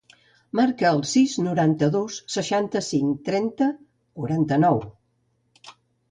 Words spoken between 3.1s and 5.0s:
trenta, quaranta-nou.